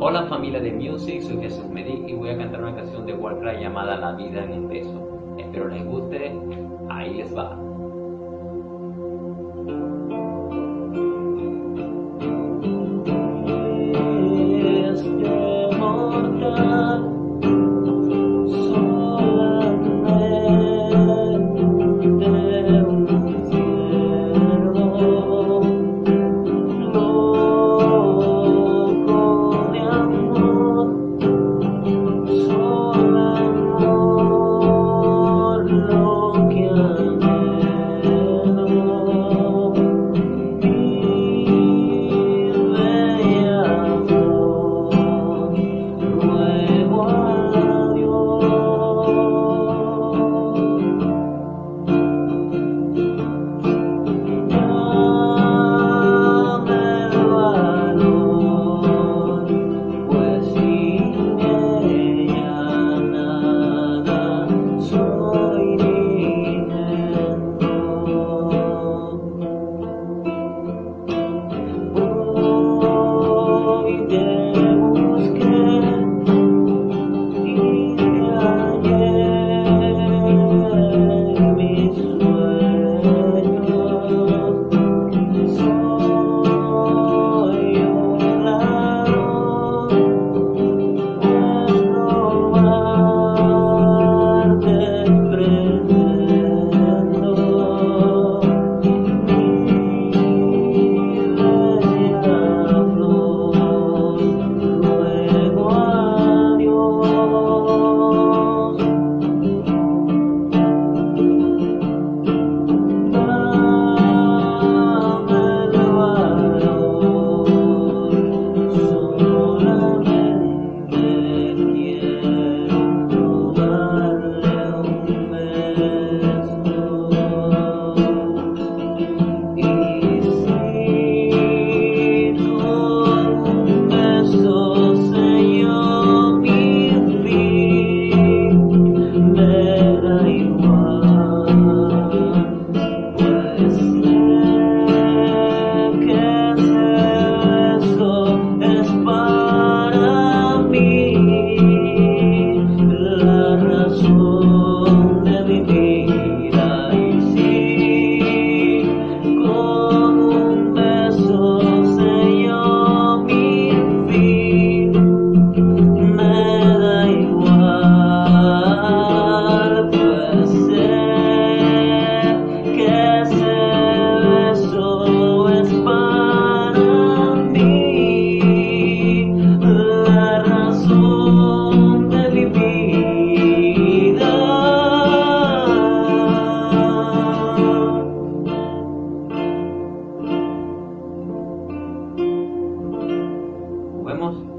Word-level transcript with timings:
Hola 0.00 0.26
familia 0.26 0.60
de 0.60 0.70
Music, 0.70 1.22
soy 1.22 1.40
Jesús 1.40 1.68
Medí 1.70 2.04
y 2.06 2.12
voy 2.12 2.30
a 2.30 2.38
cantar 2.38 2.62
una 2.62 2.76
canción 2.76 3.04
de 3.04 3.14
Warcraft 3.14 3.60
llamada 3.60 3.96
La 3.96 4.12
vida 4.12 4.44
en 4.44 4.52
el 4.52 4.66
beso. 4.68 5.34
Espero 5.36 5.66
les 5.66 5.84
guste, 5.84 6.32
ahí 6.88 7.14
les 7.14 7.36
va. 7.36 7.67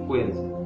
Cuídense. 0.08 0.59